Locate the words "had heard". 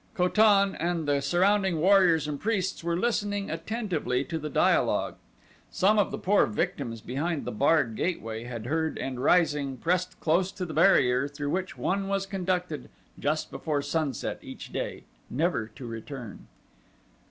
8.45-8.97